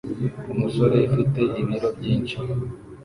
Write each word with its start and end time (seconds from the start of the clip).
Umusore 0.53 0.97
ufite 1.09 1.41
ibiro 1.61 1.89
byinshi 1.97 2.35